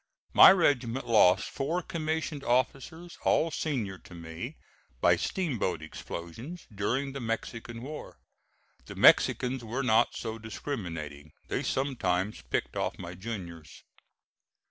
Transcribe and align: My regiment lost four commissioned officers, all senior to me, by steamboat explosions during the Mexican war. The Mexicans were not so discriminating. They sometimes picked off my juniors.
My 0.33 0.51
regiment 0.51 1.05
lost 1.05 1.47
four 1.51 1.83
commissioned 1.83 2.43
officers, 2.43 3.19
all 3.23 3.51
senior 3.51 3.99
to 3.99 4.15
me, 4.15 4.57
by 4.99 5.15
steamboat 5.15 5.83
explosions 5.83 6.65
during 6.73 7.11
the 7.11 7.19
Mexican 7.19 7.83
war. 7.83 8.17
The 8.87 8.95
Mexicans 8.95 9.63
were 9.63 9.83
not 9.83 10.15
so 10.15 10.39
discriminating. 10.39 11.33
They 11.49 11.61
sometimes 11.61 12.41
picked 12.41 12.75
off 12.75 12.97
my 12.97 13.13
juniors. 13.13 13.83